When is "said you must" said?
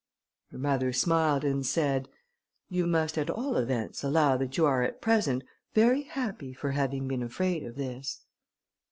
1.63-3.19